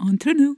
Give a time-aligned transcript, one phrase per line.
[0.00, 0.56] Entre nous.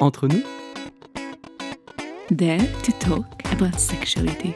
[0.00, 0.42] Entre nous,
[2.30, 4.54] There to talk about sexuality.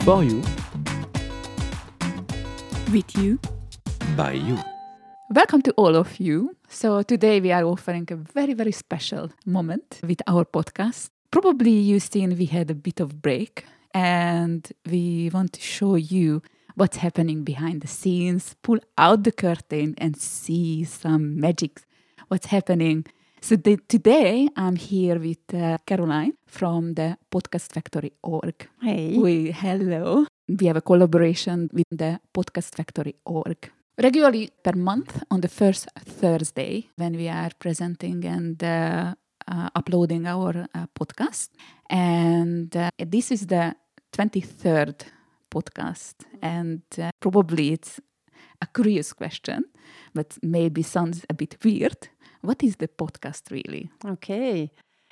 [0.00, 0.40] for you,
[2.92, 3.38] With you.
[4.16, 4.56] by you.
[5.30, 6.54] Welcome to all of you.
[6.68, 11.10] So, today we are offering a very, very special moment with our podcast.
[11.32, 13.64] Probably you've seen we had a bit of break
[13.96, 16.42] and we want to show you
[16.74, 21.80] what's happening behind the scenes, pull out the curtain and see some magic,
[22.28, 23.06] what's happening.
[23.40, 28.68] So, the, today I'm here with uh, Caroline from the Podcast Factory org.
[28.82, 29.16] Hey.
[29.16, 30.26] We, hello.
[30.46, 33.70] We have a collaboration with the Podcast Factory org.
[34.02, 39.14] Regularly per month on the first Thursday when we are presenting and uh,
[39.48, 41.48] uh, uploading our uh, podcast.
[41.88, 43.74] And uh, this is the
[44.12, 45.04] 23rd
[45.50, 46.14] podcast.
[46.42, 48.00] And uh, probably it's
[48.62, 49.64] a curious question,
[50.14, 52.08] but maybe sounds a bit weird.
[52.42, 53.90] What is the podcast really?
[54.04, 54.70] Okay.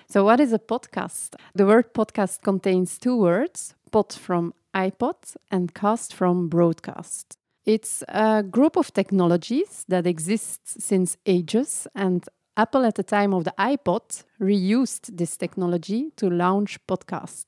[0.09, 1.35] So, what is a podcast?
[1.55, 7.37] The word podcast contains two words pod from iPod and cast from broadcast.
[7.65, 12.25] It's a group of technologies that exists since ages, and
[12.57, 17.47] Apple, at the time of the iPod, reused this technology to launch podcast.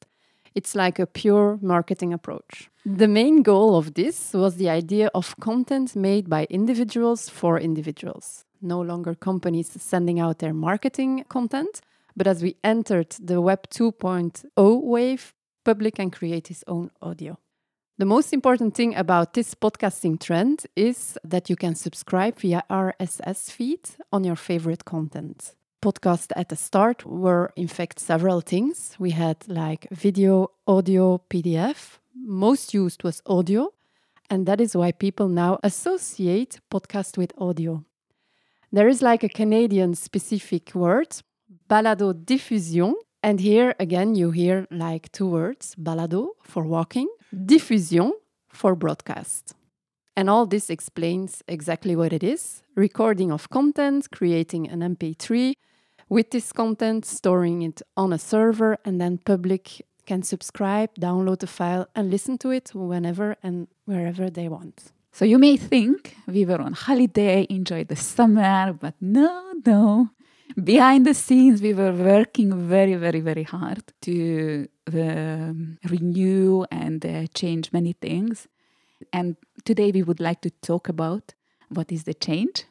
[0.57, 2.71] It's like a pure marketing approach.
[2.87, 8.47] The main goal of this was the idea of content made by individuals for individuals.
[8.63, 11.83] No longer companies sending out their marketing content,
[12.17, 17.37] but as we entered the Web 2.0 wave, public can create his own audio.
[17.99, 23.51] The most important thing about this podcasting trend is that you can subscribe via RSS
[23.51, 25.55] feed on your favorite content.
[25.83, 28.97] Podcasts at the start were, in fact, several things.
[28.99, 31.99] We had like video, audio, PDF.
[32.15, 33.73] Most used was audio,
[34.31, 37.85] and that is why people now associate podcast with audio.
[38.73, 41.23] There is like a Canadian specific word,
[41.69, 42.97] balado diffusion.
[43.23, 47.09] And here again, you hear like two words balado for walking,
[47.45, 48.13] diffusion
[48.49, 49.55] for broadcast.
[50.17, 55.55] And all this explains exactly what it is recording of content, creating an MP3
[56.09, 61.47] with this content, storing it on a server, and then public can subscribe, download the
[61.47, 64.93] file, and listen to it whenever and wherever they want.
[65.13, 70.11] So you may think we were on holiday, enjoyed the summer, but no, no.
[70.63, 77.27] Behind the scenes, we were working very, very, very hard to um, renew and uh,
[77.35, 78.47] change many things.
[79.13, 81.35] And today we would like to talk about
[81.69, 82.65] what is the change.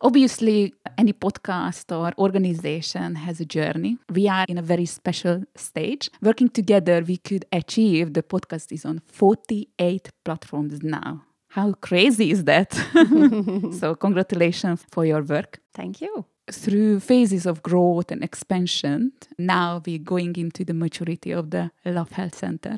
[0.00, 3.98] Obviously, any podcast or organization has a journey.
[4.12, 6.10] We are in a very special stage.
[6.20, 11.22] Working together, we could achieve the podcast is on 48 platforms now.
[11.48, 12.74] How crazy is that?
[13.80, 15.60] so, congratulations for your work.
[15.72, 16.26] Thank you.
[16.50, 22.12] Through phases of growth and expansion, now we're going into the maturity of the Love
[22.12, 22.76] Health Center.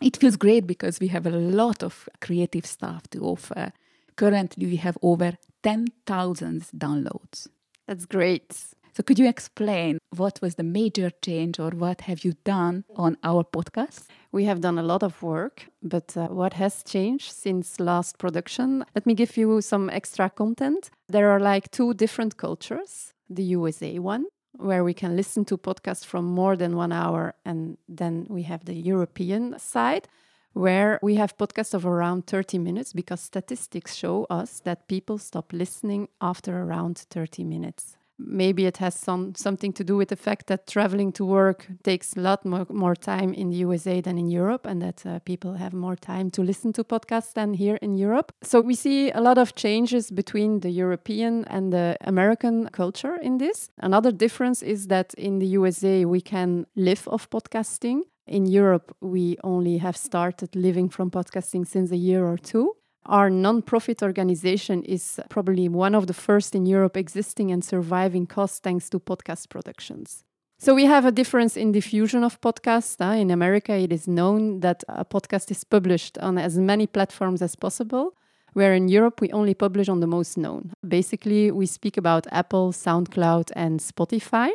[0.00, 3.72] It feels great because we have a lot of creative stuff to offer.
[4.16, 7.48] Currently, we have over 10,000 downloads.
[7.86, 8.52] That's great.
[8.94, 13.16] So, could you explain what was the major change or what have you done on
[13.24, 14.04] our podcast?
[14.32, 18.84] We have done a lot of work, but uh, what has changed since last production?
[18.94, 20.90] Let me give you some extra content.
[21.08, 24.26] There are like two different cultures the USA one,
[24.58, 28.66] where we can listen to podcasts from more than one hour, and then we have
[28.66, 30.06] the European side.
[30.52, 35.52] Where we have podcasts of around 30 minutes because statistics show us that people stop
[35.52, 37.96] listening after around 30 minutes
[38.26, 42.16] maybe it has some something to do with the fact that traveling to work takes
[42.16, 45.54] a lot more, more time in the USA than in Europe, and that uh, people
[45.54, 48.32] have more time to listen to podcasts than here in Europe.
[48.42, 53.38] So we see a lot of changes between the European and the American culture in
[53.38, 53.70] this.
[53.78, 58.02] Another difference is that in the USA we can live off podcasting.
[58.26, 62.76] In Europe, we only have started living from podcasting since a year or two.
[63.06, 68.60] Our non-profit organization is probably one of the first in Europe existing and surviving costs
[68.60, 70.24] thanks to podcast productions.
[70.58, 73.00] So we have a difference in diffusion of podcasts.
[73.20, 77.56] In America, it is known that a podcast is published on as many platforms as
[77.56, 78.14] possible,
[78.52, 80.72] where in Europe we only publish on the most known.
[80.86, 84.50] Basically, we speak about Apple, SoundCloud, and Spotify.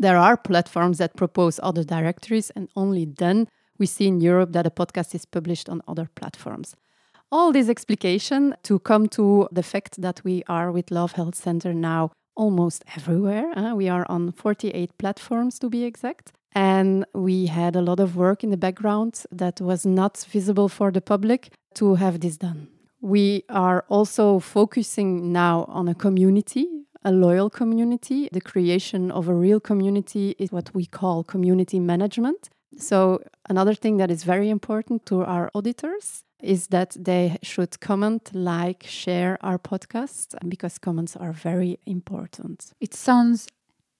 [0.00, 3.48] There are platforms that propose other directories, and only then
[3.78, 6.74] we see in Europe that a podcast is published on other platforms.
[7.30, 11.74] All this explication to come to the fact that we are with Love Health Center
[11.74, 13.52] now almost everywhere.
[13.74, 16.32] We are on 48 platforms to be exact.
[16.54, 20.90] And we had a lot of work in the background that was not visible for
[20.90, 22.68] the public to have this done.
[23.02, 26.66] We are also focusing now on a community,
[27.04, 28.28] a loyal community.
[28.32, 32.50] The creation of a real community is what we call community management.
[32.76, 38.30] So, another thing that is very important to our auditors is that they should comment,
[38.32, 42.72] like, share our podcast because comments are very important.
[42.80, 43.48] It sounds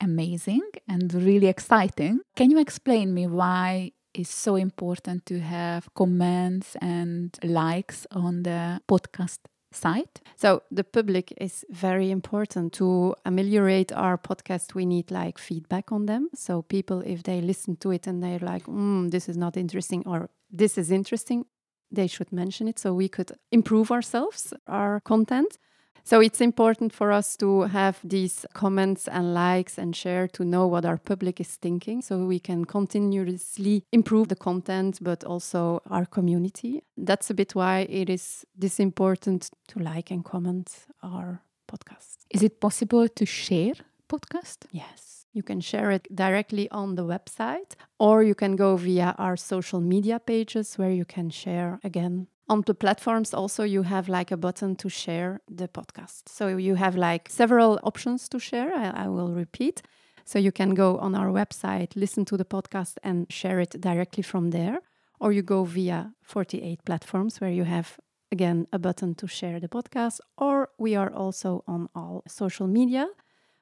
[0.00, 2.20] amazing and really exciting.
[2.36, 8.80] Can you explain me why it's so important to have comments and likes on the
[8.88, 9.38] podcast
[9.72, 10.20] site?
[10.36, 14.74] So the public is very important to ameliorate our podcast.
[14.74, 16.28] We need like feedback on them.
[16.34, 20.02] So people, if they listen to it and they're like, mm, "This is not interesting,"
[20.06, 21.46] or "This is interesting,"
[21.90, 25.58] they should mention it so we could improve ourselves, our content.
[26.04, 30.66] So it's important for us to have these comments and likes and share to know
[30.66, 36.06] what our public is thinking so we can continuously improve the content but also our
[36.06, 36.82] community.
[36.96, 42.18] That's a bit why it is this important to like and comment our podcast.
[42.30, 43.74] Is it possible to share
[44.08, 44.66] podcast?
[44.72, 45.26] Yes.
[45.32, 49.80] You can share it directly on the website, or you can go via our social
[49.80, 54.36] media pages where you can share again on the platforms also you have like a
[54.36, 56.28] button to share the podcast.
[56.28, 59.82] So you have like several options to share I, I, will repeat.
[60.24, 64.22] So you can go on our website listen to the podcast and share it directly
[64.22, 64.80] from there
[65.20, 67.98] or you go via 48 platforms where you have
[68.32, 73.06] again a button to share the podcast or we are also on all social media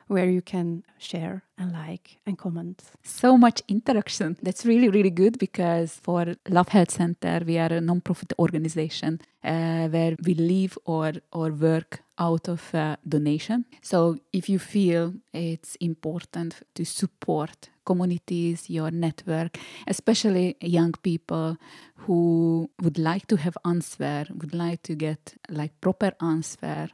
[0.09, 2.83] where you can share and like and comment.
[3.03, 4.37] So much interaction.
[4.43, 9.89] That's really, really good because for Love Health Center, we are a non-profit organization uh,
[9.89, 13.65] where we live or, or work out of uh, donation.
[13.83, 21.57] So if you feel it's important to support communities, your network, especially young people
[22.05, 26.89] who would like to have answer, would like to get like proper answer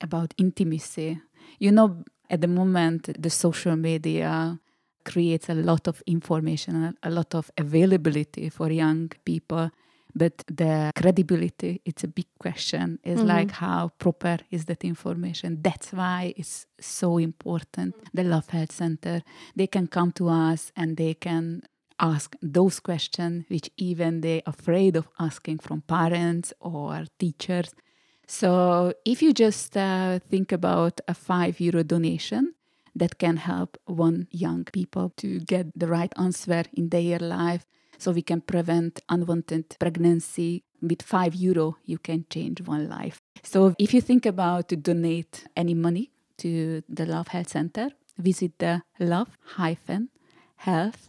[0.00, 1.20] about intimacy.
[1.58, 4.58] You know, at the moment, the social media
[5.04, 9.70] creates a lot of information, a lot of availability for young people.
[10.14, 12.98] But the credibility, it's a big question.
[13.04, 13.28] Is mm-hmm.
[13.28, 15.58] like how proper is that information?
[15.62, 17.94] That's why it's so important.
[18.12, 19.22] The Love Health Center,
[19.54, 21.62] they can come to us and they can
[22.00, 27.74] ask those questions which even they're afraid of asking from parents or teachers
[28.30, 32.54] so if you just uh, think about a five euro donation,
[32.94, 37.66] that can help one young people to get the right answer in their life
[37.98, 43.20] so we can prevent unwanted pregnancy with 5 euro you can change one life.
[43.42, 48.58] So if you think about to donate any money to the love health center visit
[48.58, 50.08] the love hyphen
[50.56, 51.08] health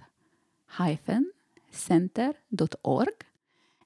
[0.79, 1.31] hyphen
[1.71, 3.25] center.org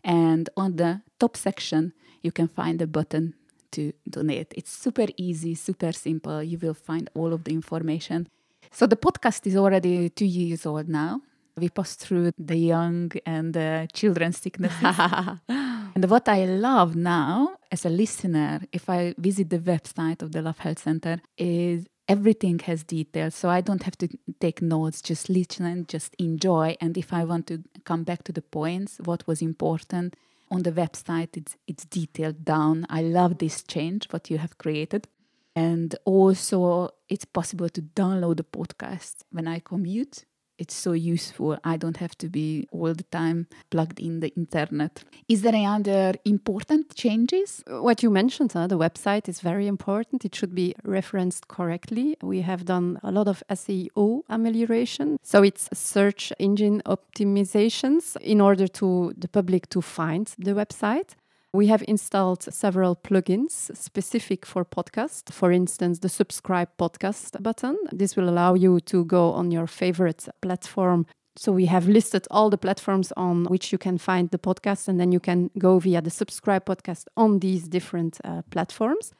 [0.05, 1.91] and on the top section
[2.21, 3.33] you can find a button
[3.71, 4.53] to donate.
[4.55, 6.41] It's super easy, super simple.
[6.41, 8.29] You will find all of the information.
[8.71, 11.21] So the podcast is already two years old now.
[11.57, 14.81] We passed through the young and the children's sicknesses.
[15.95, 20.41] and what I love now as a listener, if I visit the website of the
[20.41, 23.35] Love Health Center, is everything has details.
[23.35, 24.09] So I don't have to
[24.39, 26.77] take notes, just listen, and just enjoy.
[26.79, 30.15] And if I want to come back to the points, what was important,
[30.51, 35.07] on the website it's it's detailed down i love this change what you have created
[35.55, 40.25] and also it's possible to download the podcast when i commute
[40.57, 41.57] it's so useful.
[41.63, 45.03] I don't have to be all the time plugged in the internet.
[45.27, 47.63] Is there any other important changes?
[47.67, 50.25] What you mentioned, uh, the website is very important.
[50.25, 52.17] It should be referenced correctly.
[52.21, 55.17] We have done a lot of SEO amelioration.
[55.24, 61.15] So it's search engine optimizations in order to the public to find the website.
[61.55, 65.31] We have installed several plugins specific for podcast.
[65.31, 67.77] For instance, the subscribe podcast button.
[67.93, 71.05] This will allow you to go on your favorite platform.
[71.38, 75.00] So we have listed all the platforms on which you can find the podcast, and
[75.00, 79.13] then you can go via the subscribe podcast on these different uh, platforms.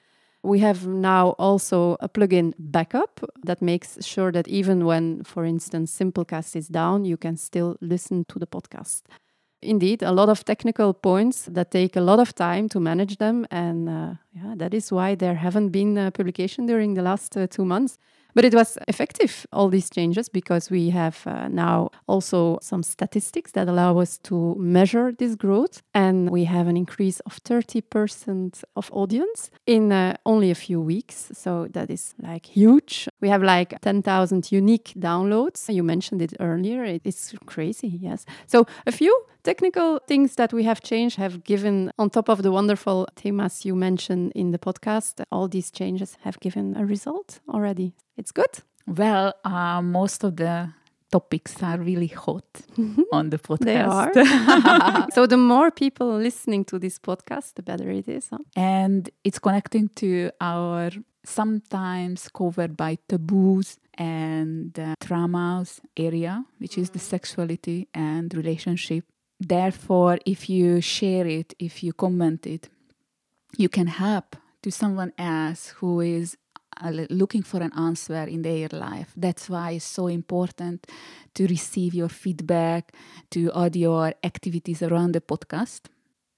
[0.44, 5.98] We have now also a plugin backup that makes sure that even when, for instance,
[5.98, 9.04] Simplecast is down, you can still listen to the podcast
[9.62, 13.46] indeed a lot of technical points that take a lot of time to manage them
[13.52, 17.48] and uh, yeah that is why there haven't been a publication during the last uh,
[17.48, 17.98] two months
[18.36, 23.54] But it was effective, all these changes, because we have uh, now also some statistics
[23.54, 25.82] that allow us to measure this growth.
[25.94, 31.30] And we have an increase of 30% of audience in uh, only a few weeks.
[31.34, 33.08] So that is like huge.
[33.22, 35.74] We have like 10,000 unique downloads.
[35.74, 36.84] You mentioned it earlier.
[37.06, 38.26] It's crazy, yes.
[38.48, 42.52] So a few technical things that we have changed have given, on top of the
[42.52, 47.94] wonderful themes you mentioned in the podcast, all these changes have given a result already.
[48.18, 48.60] It's good.
[48.88, 50.70] Well, uh, most of the
[51.12, 52.46] topics are really hot
[53.12, 53.66] on the podcast.
[53.66, 55.08] They are.
[55.16, 58.30] so the more people listening to this podcast, the better it is.
[58.30, 58.40] Huh?
[58.56, 60.92] And it's connecting to our
[61.26, 69.06] sometimes covered by taboos and uh, traumas area, which is the sexuality and relationship.
[69.40, 72.70] Therefore, if you share it, if you comment it,
[73.58, 76.38] you can help to someone else who is
[77.10, 79.14] looking for an answer in their life.
[79.16, 80.88] That's why it's so important
[81.34, 82.94] to receive your feedback,
[83.32, 85.82] to add your activities around the podcast.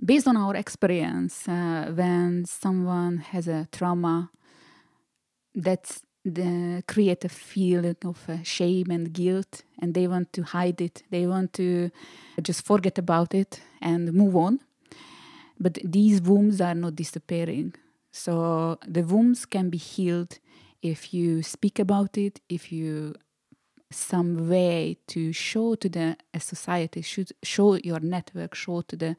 [0.04, 4.30] Based on our experience, uh, when someone has a trauma,
[5.56, 10.82] that's the, create a feeling of uh, shame and guilt, and they want to hide
[10.82, 11.04] it.
[11.10, 11.90] They want to
[12.42, 14.60] just forget about it and move on.
[15.60, 17.74] But these wounds are not disappearing
[18.18, 20.40] so the wounds can be healed
[20.82, 23.14] if you speak about it, if you
[23.92, 29.16] some way to show to the society, should show your network, show to the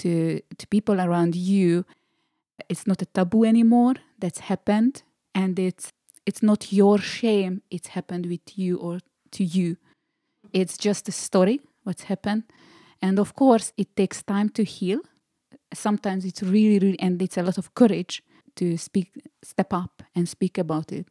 [0.00, 1.86] to to people around you.
[2.68, 3.94] It's not a taboo anymore.
[4.18, 5.02] That's happened,
[5.34, 5.90] and it's
[6.26, 7.62] it's not your shame.
[7.70, 9.00] It's happened with you or
[9.32, 9.78] to you.
[10.52, 11.60] It's just a story.
[11.84, 12.44] What's happened,
[13.00, 15.00] and of course, it takes time to heal.
[15.72, 18.22] Sometimes it's really, really, and it's a lot of courage
[18.56, 21.06] to speak, step up and speak about it.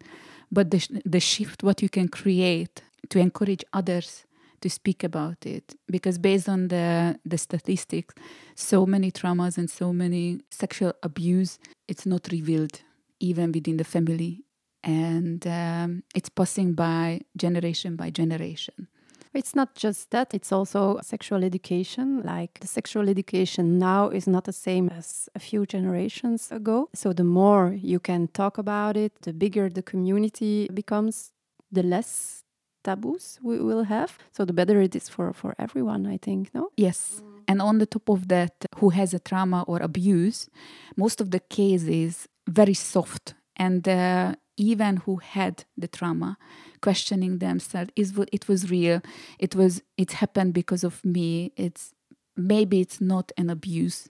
[0.51, 4.25] But the, the shift, what you can create to encourage others
[4.61, 8.15] to speak about it, because based on the, the statistics,
[8.55, 12.81] so many traumas and so many sexual abuse, it's not revealed
[13.19, 14.45] even within the family.
[14.83, 18.87] And um, it's passing by generation by generation.
[19.33, 22.21] It's not just that, it's also sexual education.
[22.23, 26.89] Like the sexual education now is not the same as a few generations ago.
[26.93, 31.31] So the more you can talk about it, the bigger the community becomes,
[31.71, 32.43] the less
[32.83, 34.17] taboos we will have.
[34.31, 36.69] So the better it is for, for everyone, I think, no?
[36.77, 37.23] Yes.
[37.47, 40.49] And on the top of that, who has a trauma or abuse,
[40.95, 46.37] most of the cases very soft and uh, even who had the trauma
[46.81, 49.01] questioning themselves is it was real?
[49.39, 51.51] It was it happened because of me.
[51.55, 51.93] It's
[52.35, 54.09] maybe it's not an abuse.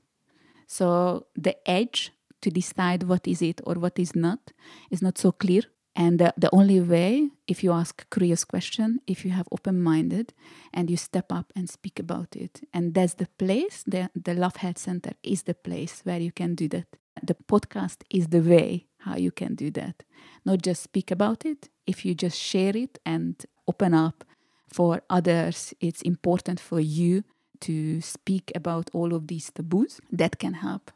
[0.68, 4.52] So the edge to decide what is it or what is not
[4.92, 5.64] is not so clear.
[5.96, 10.34] And the, the only way if you ask curious question if you have open minded
[10.74, 12.68] and you step up and speak about it.
[12.74, 16.56] And that's the place the, the love health center is the place where you can
[16.56, 16.88] do that.
[17.22, 20.04] The podcast is the way how you can do that.
[20.46, 23.36] Not just speak about it, if you just share it and
[23.68, 24.24] open up
[24.68, 27.24] for others, it's important for you
[27.62, 30.92] to speak about all of these taboos that can help.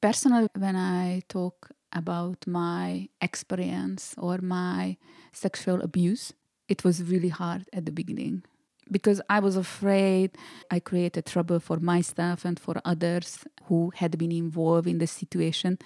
[0.00, 4.96] Personally, when I talk about my experience or my
[5.32, 6.32] sexual abuse,
[6.68, 8.44] it was really hard at the beginning
[8.90, 10.36] because I was afraid
[10.70, 15.78] I created trouble for myself and for others who had been involved in the situation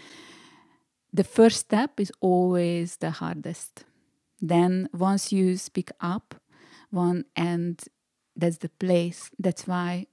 [1.12, 3.85] the first step is always the hardest.
[4.40, 6.35] Then once you speak up,
[6.90, 7.83] one and
[8.35, 9.31] that's the place.
[9.38, 10.07] That's why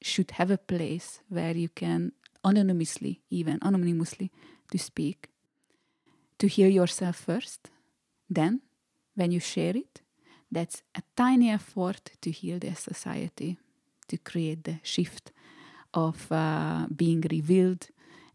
[0.00, 2.12] should have a place where you can
[2.44, 4.30] anonymously, even anonymously,
[4.70, 5.28] to speak,
[6.38, 7.70] to hear yourself first.
[8.28, 8.62] Then,
[9.14, 10.00] when you share it,
[10.50, 13.58] that's a tiny effort to heal the society,
[14.08, 15.30] to create the shift
[15.94, 17.88] of uh, being revealed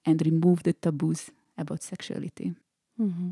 [0.06, 2.54] and remove the taboos about sexuality.
[3.00, 3.32] Mm-hmm.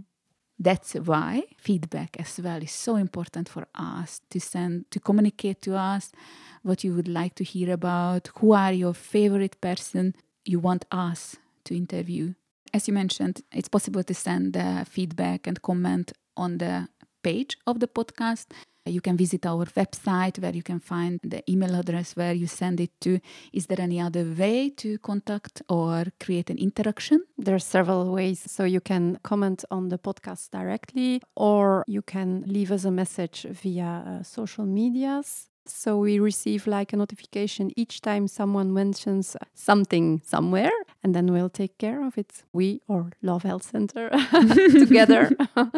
[0.58, 5.76] That's why feedback as well is so important for us to send, to communicate to
[5.76, 6.12] us
[6.64, 10.16] what you would like to hear about, who are your favorite person
[10.46, 12.34] you want us to interview.
[12.74, 16.88] As you mentioned, it's possible to send uh, feedback and comment on the
[17.22, 18.48] page of the podcast.
[18.88, 22.80] You can visit our website where you can find the email address where you send
[22.80, 23.20] it to.
[23.52, 27.24] Is there any other way to contact or create an interaction?
[27.38, 28.40] There are several ways.
[28.46, 33.48] So you can comment on the podcast directly, or you can leave us a message
[33.50, 35.50] via uh, social medias.
[35.68, 40.72] So we receive like a notification each time someone mentions something somewhere,
[41.06, 42.32] and then we'll take care of it.
[42.52, 44.10] We or Love Health Center
[44.84, 45.30] together.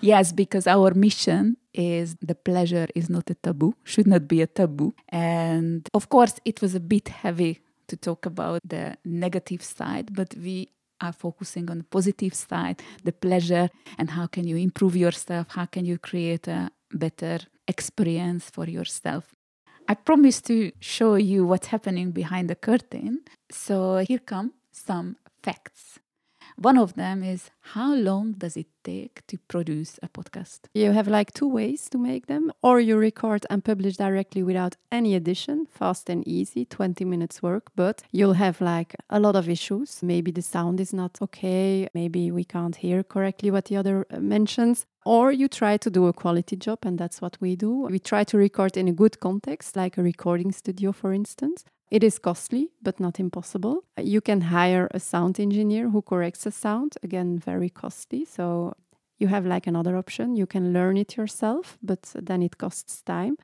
[0.00, 4.46] Yes, because our mission is the pleasure is not a taboo, should not be a
[4.46, 4.92] taboo.
[5.08, 10.34] And of course, it was a bit heavy to talk about the negative side, but
[10.36, 10.68] we
[11.00, 15.46] are focusing on the positive side, the pleasure, and how can you improve yourself?
[15.58, 19.24] How can you create a better experience for yourself?
[19.88, 23.20] I promise to show you what's happening behind the curtain.
[23.50, 26.00] So here come some facts.
[26.56, 30.60] One of them is how long does it take to produce a podcast?
[30.72, 34.76] You have like two ways to make them, or you record and publish directly without
[34.92, 39.48] any edition, fast and easy, 20 minutes work, but you'll have like a lot of
[39.48, 40.00] issues.
[40.02, 44.20] Maybe the sound is not okay, maybe we can't hear correctly what the other uh,
[44.20, 44.86] mentions.
[45.04, 47.88] Or you try to do a quality job, and that's what we do.
[47.90, 51.64] We try to record in a good context, like a recording studio, for instance.
[51.94, 53.84] It is costly, but not impossible.
[53.96, 58.24] Uh, you can hire a sound engineer who corrects the sound, again, very costly.
[58.24, 58.74] So
[59.20, 60.34] you have like another option.
[60.34, 63.36] You can learn it yourself, but then it costs time.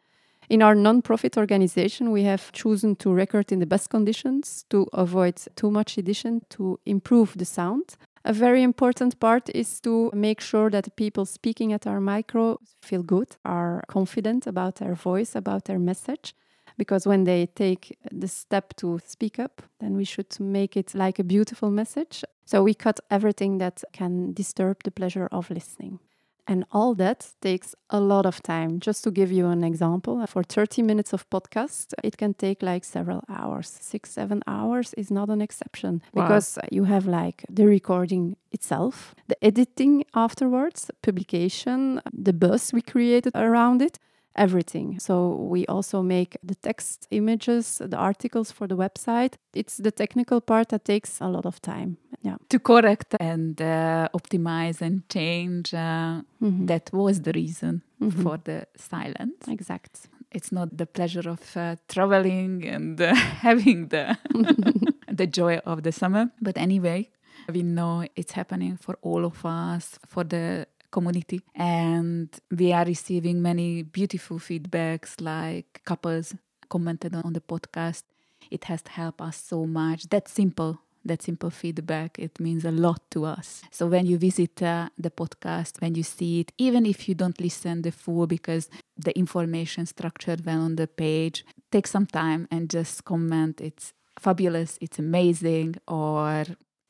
[0.48, 5.36] In our non-profit organization, we have chosen to record in the best conditions to avoid
[5.54, 7.94] too much edition to improve the sound.
[8.24, 12.58] A very important part is to make sure that the people speaking at our micro
[12.82, 16.34] feel good, are confident about their voice, about their message
[16.80, 21.18] because when they take the step to speak up, then we should make it like
[21.20, 22.24] a beautiful message.
[22.46, 25.98] So we cut everything that can disturb the pleasure of listening.
[26.46, 28.80] And all that takes a lot of time.
[28.80, 32.84] Just to give you an example, for 30 minutes of podcast, it can take like
[32.84, 33.68] several hours.
[33.80, 36.22] Six, seven hours is not an exception Wow.
[36.22, 43.32] because you have like the recording itself, the editing afterwards, publication, the buzz we created
[43.34, 43.98] around it,
[44.36, 44.98] everything.
[45.00, 49.34] So we also make the text images, the articles for the website.
[49.54, 51.96] It's the technical part that takes a lot of time.
[52.22, 52.36] Yeah.
[52.50, 56.66] To correct and uh, optimize and change, uh, Mhm.
[56.66, 58.22] that was the reason Mhm.
[58.22, 59.48] for the silence.
[59.48, 60.08] Exact.
[60.32, 64.16] It's not the pleasure of uh, traveling and uh, having the
[65.20, 66.30] the joy of the summer.
[66.40, 67.10] But anyway,
[67.52, 71.42] we know it's happening for all of us, for the community.
[71.54, 76.34] And we are receiving many beautiful feedbacks like couples
[76.68, 78.02] commented on the podcast.
[78.50, 80.08] It has helped us so much.
[80.08, 80.80] That simple.
[81.02, 83.62] That simple feedback, it means a lot to us.
[83.70, 87.40] So when you visit uh, the podcast, when you see it, even if you don't
[87.40, 92.68] listen the full because the information structured well on the page, take some time and
[92.68, 93.62] just comment.
[93.62, 96.44] It's fabulous, it's amazing, or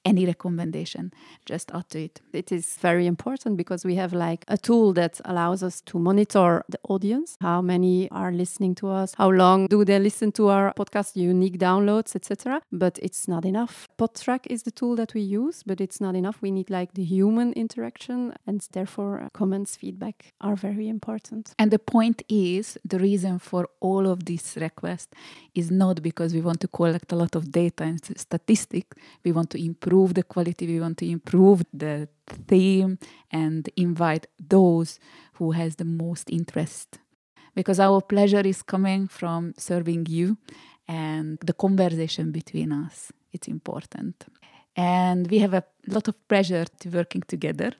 [0.04, 1.12] any recommendation,
[1.44, 2.20] just add to it.
[2.32, 6.64] It is very important because we have like a tool that allows us to monitor
[6.68, 10.72] the audience, how many are listening to us, how long do they listen to our
[10.74, 12.62] podcast, unique downloads, etc.
[12.72, 13.88] But it's not enough.
[13.98, 16.40] Podtrac is the tool that we use, but it's not enough.
[16.40, 21.54] We need like the human interaction, and therefore uh, comments, feedback are very important.
[21.58, 25.12] And the point is, the reason for all of these requests
[25.54, 28.96] is not because we want to collect a lot of data and statistics.
[29.24, 32.08] We want to improve the quality, we want to improve the
[32.48, 32.98] theme
[33.30, 34.98] and invite those
[35.34, 36.98] who has the most interest.
[37.54, 40.38] Because our pleasure is coming from serving you
[40.86, 43.12] and the conversation between us.
[43.32, 44.24] It's important.
[44.76, 47.72] And we have a lot of pleasure to working together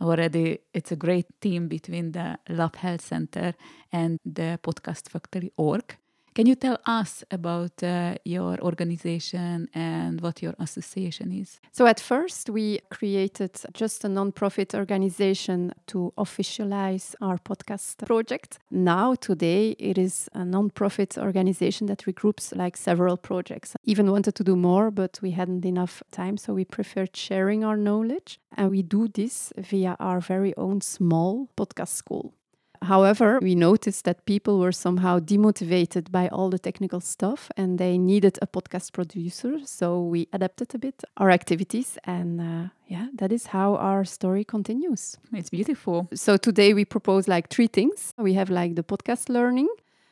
[0.00, 3.54] already it's a great team between the Love Health Center
[3.92, 5.96] and the Podcast Factory org.
[6.34, 11.60] Can you tell us about uh, your organization and what your association is?
[11.70, 18.58] So, at first, we created just a non-profit organization to officialize our podcast project.
[18.72, 23.76] Now, today, it is a non-profit organization that regroups like several projects.
[23.84, 27.76] Even wanted to do more, but we hadn't enough time, so we preferred sharing our
[27.76, 28.40] knowledge.
[28.56, 32.34] And we do this via our very own small podcast school.
[32.84, 37.98] However, we noticed that people were somehow demotivated by all the technical stuff and they
[37.98, 39.58] needed a podcast producer.
[39.64, 41.98] So we adapted a bit our activities.
[42.04, 45.16] And uh, yeah, that is how our story continues.
[45.32, 46.08] It's beautiful.
[46.14, 49.68] So today we propose like three things we have like the podcast learning,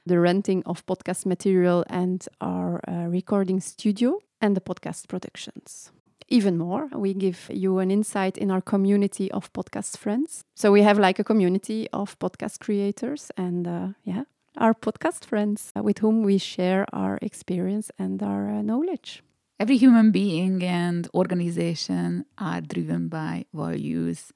[0.06, 5.92] the renting of podcast material, and our uh, recording studio, and the podcast productions
[6.32, 6.88] even more.
[6.94, 10.44] We give you an insight in our community of podcast friends.
[10.54, 14.24] So we have like a community of podcast creators and uh, yeah,
[14.56, 19.22] our podcast friends uh, with whom we share our experience and our uh, knowledge.
[19.60, 24.32] Every human being and organization are driven by values.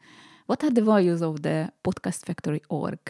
[0.46, 3.00] What are the values of the Podcast Factory org,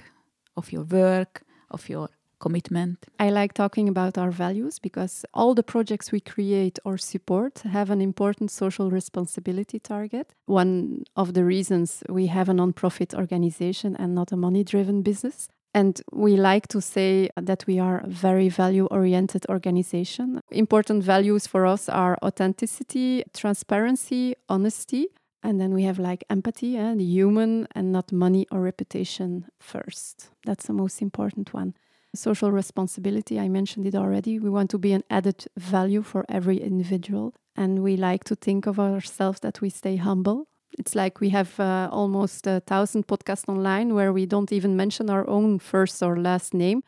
[0.57, 2.09] of your work, of your
[2.47, 2.97] commitment.
[3.27, 7.89] I like talking about our values because all the projects we create or support have
[7.91, 10.27] an important social responsibility target.
[10.47, 15.49] One of the reasons we have a non-profit organization and not a money-driven business.
[15.75, 20.41] And we like to say that we are a very value oriented organization.
[20.51, 25.09] Important values for us are authenticity, transparency, honesty.
[25.43, 30.31] And then we have like empathy, the human, and not money or reputation first.
[30.47, 31.75] That's the most important one.
[32.15, 34.39] Social responsibility, I mentioned it already.
[34.39, 37.35] We want to be an added value for every individual.
[37.57, 40.47] And we like to think of ourselves that we stay humble
[40.79, 45.11] it's like we have uh, almost a thousand podcasts online where we don't even mention
[45.11, 46.83] our own first or last name.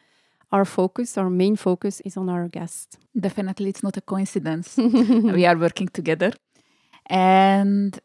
[0.50, 2.98] Our focus, our main focus, is on our guest.
[3.18, 4.76] Definitely, it's not a coincidence.
[4.78, 6.32] we are working together.
[7.06, 7.98] And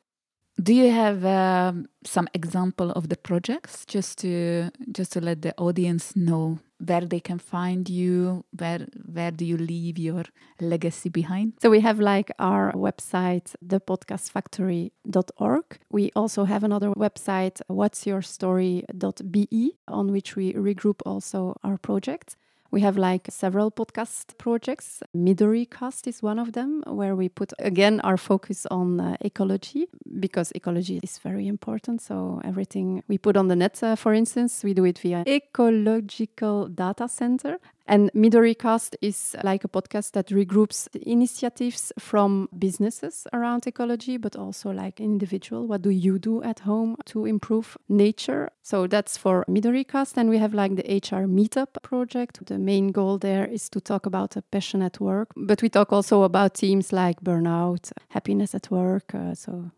[0.61, 3.85] do you have um, some example of the projects?
[3.85, 9.31] Just to just to let the audience know where they can find you where where
[9.31, 10.23] do you leave your
[10.59, 11.53] legacy behind?
[11.61, 19.77] So we have like our website thepodcastfactory.org we also have another website what's your story.be
[19.87, 22.35] on which we regroup also our projects
[22.73, 25.03] we have like several podcast projects.
[25.15, 29.85] Midori Cast is one of them, where we put again our focus on uh, ecology
[30.19, 32.01] because ecology is very important.
[32.01, 36.67] So everything we put on the net, uh, for instance, we do it via ecological
[36.67, 44.15] data center, and MidoriCast is like a podcast that regroups initiatives from businesses around ecology,
[44.17, 45.67] but also like individual.
[45.67, 48.51] What do you do at home to improve nature?
[48.61, 50.15] So that's for MidoriCast.
[50.15, 52.45] And we have like the HR Meetup project.
[52.45, 55.91] The main goal there is to talk about a passion at work, but we talk
[55.91, 59.13] also about themes like burnout, happiness at work.
[59.13, 59.71] Uh, so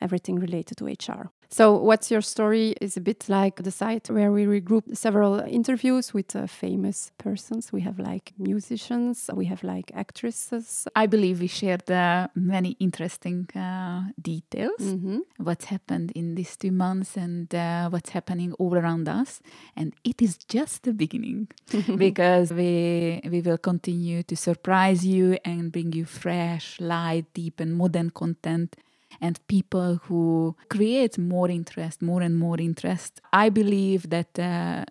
[0.00, 1.30] everything related to HR.
[1.52, 6.14] So, What's Your Story is a bit like the site where we regroup several interviews
[6.14, 7.70] with uh, famous persons.
[7.70, 10.88] We have like musicians, we have like actresses.
[10.96, 14.80] I believe we shared uh, many interesting uh, details.
[14.80, 15.18] Mm-hmm.
[15.44, 19.42] What's happened in these two months and uh, what's happening all around us.
[19.76, 21.48] And it is just the beginning
[21.98, 27.76] because we, we will continue to surprise you and bring you fresh, light, deep, and
[27.76, 28.74] modern content
[29.20, 33.20] and people who create more interest, more and more interest.
[33.32, 34.84] I believe that uh,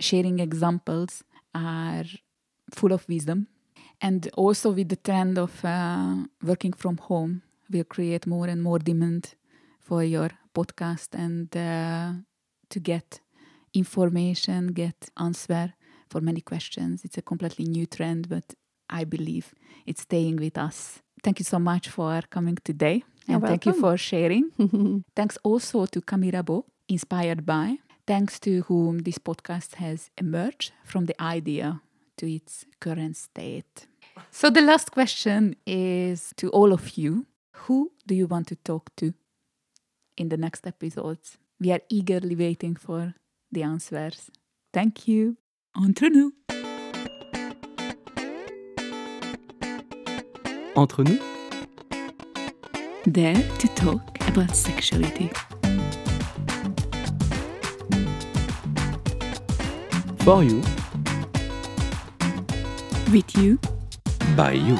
[0.00, 1.22] sharing examples
[1.54, 2.04] are
[2.74, 3.48] full of wisdom.
[4.00, 8.78] And also with the trend of uh, working from home, will create more and more
[8.78, 9.34] demand
[9.80, 12.12] for your podcast and uh,
[12.70, 13.20] to get
[13.74, 15.74] information, get answer
[16.08, 17.04] for many questions.
[17.04, 18.54] It's a completely new trend, but
[18.88, 19.54] I believe
[19.86, 21.00] it's staying with us.
[21.26, 23.02] Thank you so much for coming today.
[23.26, 24.52] And thank you for sharing.
[25.16, 27.78] Thanks also to Camille Rimbault, inspired by.
[28.06, 31.80] Thanks to whom this podcast has emerged from the idea
[32.18, 33.88] to its current state.
[34.30, 37.26] So, the last question is to all of you
[37.66, 39.12] Who do you want to talk to
[40.16, 41.38] in the next episodes?
[41.58, 43.14] We are eagerly waiting for
[43.50, 44.30] the answers.
[44.72, 45.38] Thank you.
[45.74, 46.32] Entre nous.
[50.76, 51.18] Entre nous?
[53.06, 55.30] There to talk about sexuality.
[60.18, 60.60] For you.
[63.10, 63.58] With you.
[64.36, 64.76] By you.